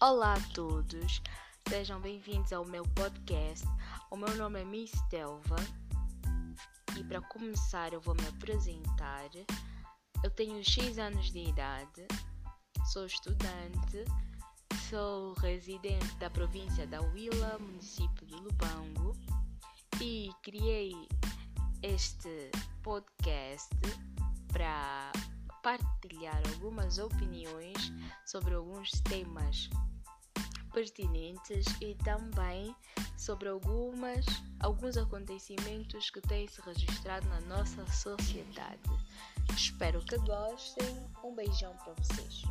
[0.00, 1.20] Olá a todos,
[1.68, 3.66] sejam bem-vindos ao meu podcast.
[4.12, 5.56] O meu nome é Miss Delva
[6.96, 9.28] e para começar eu vou me apresentar.
[10.22, 12.06] Eu tenho X anos de idade,
[12.92, 14.04] sou estudante,
[14.88, 19.16] sou residente da província da Huila, município de Lubango
[20.00, 21.08] e criei
[21.82, 22.52] este
[22.84, 23.74] podcast
[24.52, 25.10] para
[25.60, 27.92] partilhar algumas opiniões
[28.28, 29.70] sobre alguns temas
[30.74, 32.76] pertinentes e também
[33.16, 34.26] sobre algumas,
[34.60, 38.82] alguns acontecimentos que têm se registrado na nossa sociedade.
[39.56, 40.86] Espero que gostem.
[41.24, 42.42] Um beijão para vocês.